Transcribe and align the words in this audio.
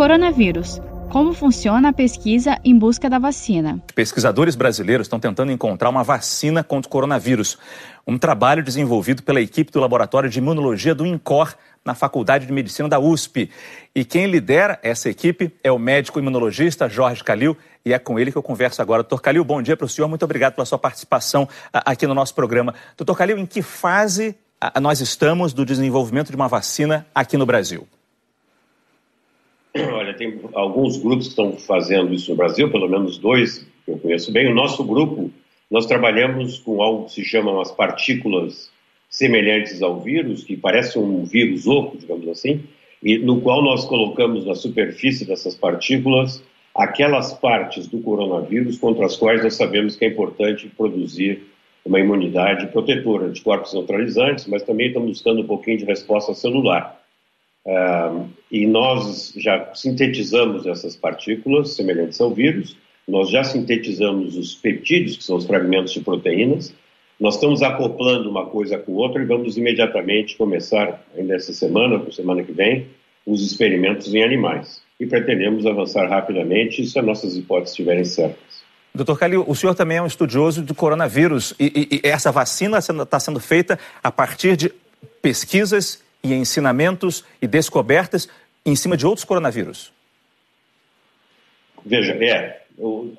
Coronavírus. 0.00 0.80
Como 1.10 1.34
funciona 1.34 1.90
a 1.90 1.92
pesquisa 1.92 2.58
em 2.64 2.74
busca 2.74 3.10
da 3.10 3.18
vacina? 3.18 3.82
Pesquisadores 3.94 4.56
brasileiros 4.56 5.04
estão 5.04 5.20
tentando 5.20 5.52
encontrar 5.52 5.90
uma 5.90 6.02
vacina 6.02 6.64
contra 6.64 6.88
o 6.88 6.90
coronavírus. 6.90 7.58
Um 8.06 8.16
trabalho 8.16 8.62
desenvolvido 8.62 9.22
pela 9.22 9.42
equipe 9.42 9.70
do 9.70 9.78
Laboratório 9.78 10.30
de 10.30 10.38
Imunologia 10.38 10.94
do 10.94 11.04
INCOR, 11.04 11.54
na 11.84 11.94
Faculdade 11.94 12.46
de 12.46 12.52
Medicina 12.54 12.88
da 12.88 12.98
USP. 12.98 13.50
E 13.94 14.02
quem 14.02 14.24
lidera 14.24 14.78
essa 14.82 15.10
equipe 15.10 15.52
é 15.62 15.70
o 15.70 15.78
médico 15.78 16.18
imunologista 16.18 16.88
Jorge 16.88 17.22
Calil, 17.22 17.54
e 17.84 17.92
é 17.92 17.98
com 17.98 18.18
ele 18.18 18.32
que 18.32 18.38
eu 18.38 18.42
converso 18.42 18.80
agora. 18.80 19.02
Doutor 19.02 19.20
Calil, 19.20 19.44
bom 19.44 19.60
dia 19.60 19.76
para 19.76 19.84
o 19.84 19.88
senhor, 19.88 20.08
muito 20.08 20.24
obrigado 20.24 20.54
pela 20.54 20.64
sua 20.64 20.78
participação 20.78 21.46
aqui 21.74 22.06
no 22.06 22.14
nosso 22.14 22.34
programa. 22.34 22.74
Doutor 22.96 23.18
Calil, 23.18 23.36
em 23.36 23.44
que 23.44 23.60
fase 23.60 24.34
nós 24.80 25.02
estamos 25.02 25.52
do 25.52 25.62
desenvolvimento 25.62 26.30
de 26.30 26.36
uma 26.36 26.48
vacina 26.48 27.06
aqui 27.14 27.36
no 27.36 27.44
Brasil? 27.44 27.86
Tem 30.20 30.38
alguns 30.52 30.98
grupos 30.98 31.28
que 31.28 31.30
estão 31.30 31.52
fazendo 31.52 32.12
isso 32.12 32.30
no 32.30 32.36
Brasil, 32.36 32.70
pelo 32.70 32.86
menos 32.86 33.16
dois 33.16 33.66
que 33.86 33.90
eu 33.90 33.96
conheço 33.96 34.30
bem. 34.30 34.48
O 34.48 34.54
nosso 34.54 34.84
grupo, 34.84 35.30
nós 35.70 35.86
trabalhamos 35.86 36.58
com 36.58 36.82
algo 36.82 37.06
que 37.06 37.12
se 37.12 37.24
chama 37.24 37.62
as 37.62 37.72
partículas 37.72 38.70
semelhantes 39.08 39.80
ao 39.80 39.98
vírus, 39.98 40.44
que 40.44 40.58
parece 40.58 40.98
um 40.98 41.24
vírus 41.24 41.66
oco, 41.66 41.96
digamos 41.96 42.28
assim, 42.28 42.62
e 43.02 43.16
no 43.16 43.40
qual 43.40 43.62
nós 43.62 43.86
colocamos 43.86 44.44
na 44.44 44.54
superfície 44.54 45.24
dessas 45.24 45.54
partículas 45.54 46.44
aquelas 46.74 47.32
partes 47.32 47.86
do 47.86 48.00
coronavírus 48.00 48.78
contra 48.78 49.06
as 49.06 49.16
quais 49.16 49.42
nós 49.42 49.54
sabemos 49.54 49.96
que 49.96 50.04
é 50.04 50.08
importante 50.08 50.70
produzir 50.76 51.44
uma 51.82 51.98
imunidade 51.98 52.66
protetora, 52.66 53.30
de 53.30 53.40
corpos 53.40 53.72
neutralizantes, 53.72 54.46
mas 54.46 54.62
também 54.64 54.88
estamos 54.88 55.08
buscando 55.08 55.40
um 55.40 55.46
pouquinho 55.46 55.78
de 55.78 55.86
resposta 55.86 56.34
celular. 56.34 56.99
E 58.50 58.66
nós 58.66 59.32
já 59.36 59.74
sintetizamos 59.74 60.66
essas 60.66 60.96
partículas 60.96 61.74
semelhantes 61.74 62.20
ao 62.20 62.32
vírus, 62.32 62.76
nós 63.06 63.30
já 63.30 63.44
sintetizamos 63.44 64.36
os 64.36 64.54
peptídeos, 64.54 65.16
que 65.16 65.24
são 65.24 65.36
os 65.36 65.46
fragmentos 65.46 65.92
de 65.92 66.00
proteínas, 66.00 66.74
nós 67.20 67.34
estamos 67.34 67.62
acoplando 67.62 68.30
uma 68.30 68.46
coisa 68.46 68.78
com 68.78 68.92
outra 68.92 69.22
e 69.22 69.26
vamos 69.26 69.58
imediatamente 69.58 70.36
começar, 70.38 71.04
ainda 71.16 71.34
essa 71.34 71.52
semana, 71.52 71.96
ou 71.96 72.10
semana 72.10 72.42
que 72.42 72.52
vem, 72.52 72.86
os 73.26 73.44
experimentos 73.44 74.14
em 74.14 74.24
animais. 74.24 74.80
E 74.98 75.04
pretendemos 75.04 75.66
avançar 75.66 76.08
rapidamente 76.08 76.86
se 76.86 76.98
as 76.98 77.04
nossas 77.04 77.36
hipóteses 77.36 77.72
estiverem 77.72 78.04
certas. 78.04 78.62
Doutor 78.94 79.18
Calil, 79.18 79.44
o 79.46 79.54
senhor 79.54 79.74
também 79.74 79.98
é 79.98 80.02
um 80.02 80.06
estudioso 80.06 80.62
do 80.62 80.74
coronavírus 80.74 81.54
e, 81.60 81.88
e, 81.92 82.00
e 82.04 82.08
essa 82.08 82.32
vacina 82.32 82.78
está 82.78 83.20
sendo 83.20 83.38
feita 83.38 83.78
a 84.02 84.10
partir 84.10 84.56
de 84.56 84.72
pesquisas 85.22 86.02
e 86.22 86.34
ensinamentos 86.34 87.24
e 87.40 87.46
descobertas 87.46 88.28
em 88.64 88.76
cima 88.76 88.96
de 88.96 89.06
outros 89.06 89.24
coronavírus? 89.24 89.92
Veja, 91.84 92.12
é, 92.12 92.62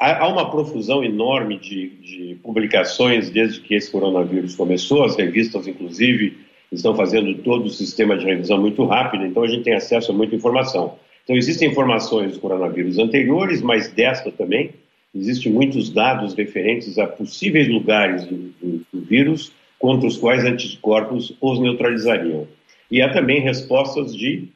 há 0.00 0.28
uma 0.28 0.50
profusão 0.50 1.02
enorme 1.02 1.58
de, 1.58 1.88
de, 1.88 2.34
publicações 2.42 3.30
desde 3.30 3.60
que 3.60 3.74
esse 3.74 3.90
coronavírus 3.90 4.54
começou, 4.54 5.04
as 5.04 5.16
revistas, 5.16 5.66
inclusive, 5.66 6.38
estão 6.70 6.94
fazendo 6.94 7.34
todo 7.38 7.66
o 7.66 7.70
sistema 7.70 8.16
de 8.16 8.24
revisão 8.24 8.60
muito 8.60 8.84
rápido, 8.84 9.26
então 9.26 9.42
a 9.42 9.48
gente 9.48 9.64
tem 9.64 9.74
acesso 9.74 10.12
a 10.12 10.14
muita 10.14 10.34
informação. 10.34 10.96
Então, 11.24 11.36
existem 11.36 11.70
informações 11.70 12.34
do 12.34 12.40
coronavírus 12.40 12.98
anteriores, 12.98 13.62
mas 13.62 13.88
desta 13.88 14.30
também. 14.30 14.72
Existem 15.14 15.52
muitos 15.52 15.90
dados 15.90 16.34
referentes 16.34 16.98
a 16.98 17.06
possíveis 17.06 17.68
lugares 17.68 18.24
do, 18.24 18.36
do, 18.60 18.86
do 18.92 19.00
vírus 19.00 19.52
contra 19.78 20.08
os 20.08 20.16
quais 20.16 20.44
anticorpos 20.44 21.32
os 21.40 21.60
neutralizariam. 21.60 22.48
E 22.90 23.00
há 23.02 23.12
também 23.12 23.40
respostas 23.40 24.14
de 24.14 24.48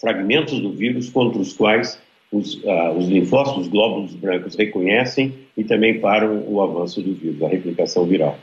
fragmentos 0.00 0.58
do 0.60 0.72
vírus 0.72 1.08
contra 1.08 1.40
os 1.40 1.52
quais 1.52 2.00
os, 2.30 2.54
uh, 2.64 2.92
os 2.96 3.08
linfócitos, 3.08 3.62
os 3.62 3.68
glóbulos 3.68 4.14
brancos 4.14 4.56
reconhecem 4.56 5.34
e 5.56 5.64
também 5.64 6.00
param 6.00 6.44
o 6.46 6.60
avanço 6.62 7.00
do 7.00 7.14
vírus, 7.14 7.42
a 7.42 7.48
replicação 7.48 8.04
viral. 8.04 8.38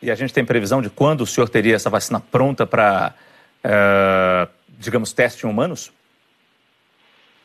E 0.00 0.10
a 0.10 0.14
gente 0.14 0.32
tem 0.32 0.44
previsão 0.44 0.80
de 0.80 0.90
quando 0.90 1.22
o 1.22 1.26
senhor 1.26 1.48
teria 1.48 1.74
essa 1.74 1.90
vacina 1.90 2.20
pronta 2.20 2.66
para, 2.66 3.14
uh, 3.64 4.50
digamos, 4.78 5.12
testes 5.12 5.42
em 5.44 5.48
humanos? 5.48 5.92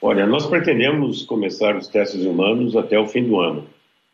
Olha, 0.01 0.25
nós 0.25 0.45
pretendemos 0.45 1.23
começar 1.23 1.75
os 1.75 1.87
testes 1.87 2.23
humanos 2.23 2.75
até 2.75 2.97
o 2.97 3.07
fim 3.07 3.23
do 3.23 3.39
ano. 3.39 3.67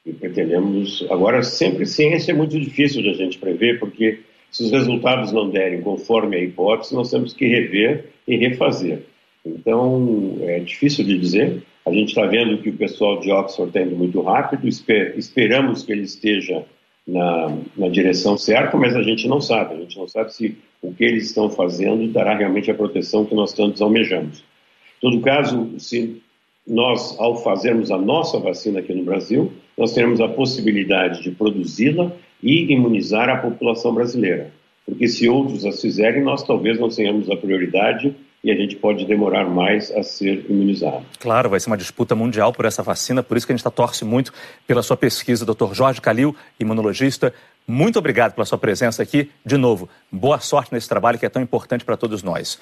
E 0.05 0.13
pretendemos. 0.13 1.05
Agora, 1.09 1.41
sempre 1.43 1.85
ciência 1.85 2.31
é 2.31 2.35
muito 2.35 2.59
difícil 2.59 3.01
de 3.01 3.09
a 3.09 3.13
gente 3.13 3.37
prever, 3.37 3.79
porque 3.79 4.19
se 4.55 4.63
os 4.63 4.71
resultados 4.71 5.33
não 5.33 5.49
derem 5.49 5.81
conforme 5.81 6.37
a 6.37 6.39
hipótese, 6.39 6.95
nós 6.95 7.11
temos 7.11 7.33
que 7.33 7.45
rever 7.45 8.05
e 8.25 8.37
refazer. 8.37 9.03
Então, 9.45 10.37
é 10.43 10.59
difícil 10.59 11.03
de 11.03 11.19
dizer. 11.19 11.61
A 11.85 11.91
gente 11.91 12.07
está 12.07 12.25
vendo 12.25 12.57
que 12.59 12.69
o 12.69 12.77
pessoal 12.77 13.19
de 13.19 13.29
Oxford 13.33 13.67
está 13.67 13.81
indo 13.81 13.97
muito 13.97 14.21
rápido, 14.21 14.65
esper 14.65 15.13
esperamos 15.17 15.83
que 15.83 15.91
ele 15.91 16.03
esteja 16.03 16.63
na, 17.05 17.57
na, 17.75 17.89
direção 17.89 18.37
certa, 18.37 18.77
mas 18.77 18.95
a 18.95 19.03
gente 19.03 19.27
não 19.27 19.41
sabe. 19.41 19.73
A 19.73 19.79
gente 19.81 19.97
não 19.97 20.07
sabe 20.07 20.33
se 20.33 20.57
o 20.81 20.93
que 20.93 21.03
eles 21.03 21.25
estão 21.25 21.49
fazendo 21.49 22.07
dará 22.13 22.33
realmente 22.37 22.71
a 22.71 22.75
proteção 22.75 23.25
que 23.25 23.35
nós 23.35 23.51
tantos 23.51 23.81
almejamos. 23.81 24.37
Em 24.39 25.01
todo 25.01 25.19
caso, 25.19 25.77
se 25.79 26.21
nós, 26.65 27.19
ao 27.19 27.43
fazermos 27.43 27.91
a 27.91 27.97
nossa 27.97 28.39
vacina 28.39 28.79
aqui 28.79 28.93
no 28.93 29.03
Brasil, 29.03 29.51
nós 29.77 29.93
teremos 29.93 30.21
a 30.21 30.29
possibilidade 30.29 31.21
de 31.21 31.31
produzi-la 31.31 32.09
e 32.41 32.71
imunizar 32.71 33.29
a 33.29 33.37
população 33.37 33.93
brasileira. 33.93 34.51
Porque 34.85 35.07
se 35.07 35.27
outros 35.27 35.65
as 35.65 35.81
fizerem, 35.81 36.23
nós 36.23 36.43
talvez 36.43 36.79
não 36.79 36.89
tenhamos 36.89 37.29
a 37.29 37.35
prioridade 37.35 38.15
e 38.43 38.51
a 38.51 38.55
gente 38.55 38.75
pode 38.75 39.05
demorar 39.05 39.45
mais 39.45 39.91
a 39.91 40.03
ser 40.03 40.45
imunizado. 40.47 41.03
Claro, 41.19 41.49
vai 41.49 41.59
ser 41.59 41.67
uma 41.67 41.77
disputa 41.77 42.13
mundial 42.13 42.53
por 42.53 42.65
essa 42.65 42.83
vacina, 42.83 43.23
por 43.23 43.35
isso 43.35 43.47
que 43.47 43.51
a 43.51 43.55
gente 43.55 43.61
está 43.61 43.71
torce 43.71 44.05
muito 44.05 44.31
pela 44.67 44.83
sua 44.83 44.95
pesquisa, 44.95 45.43
doutor 45.43 45.73
Jorge 45.73 45.99
Calil, 45.99 46.35
imunologista. 46.59 47.33
Muito 47.67 47.97
obrigado 47.97 48.35
pela 48.35 48.45
sua 48.45 48.59
presença 48.59 49.01
aqui. 49.01 49.31
De 49.43 49.57
novo, 49.57 49.89
boa 50.11 50.39
sorte 50.39 50.71
nesse 50.71 50.87
trabalho 50.87 51.17
que 51.17 51.25
é 51.25 51.29
tão 51.29 51.41
importante 51.41 51.83
para 51.83 51.97
todos 51.97 52.21
nós. 52.21 52.59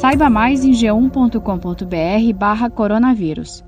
Saiba 0.00 0.30
mais 0.30 0.64
em 0.64 0.72
g1.com.br 0.72 2.34
barra 2.34 2.70
coronavírus. 2.70 3.62